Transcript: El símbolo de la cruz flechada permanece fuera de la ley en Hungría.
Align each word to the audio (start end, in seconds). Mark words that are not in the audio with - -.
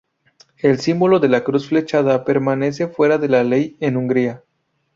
El 0.57 0.79
símbolo 0.79 1.19
de 1.19 1.29
la 1.29 1.43
cruz 1.43 1.67
flechada 1.67 2.25
permanece 2.25 2.87
fuera 2.87 3.19
de 3.19 3.27
la 3.29 3.43
ley 3.43 3.77
en 3.81 3.97
Hungría. 3.97 4.43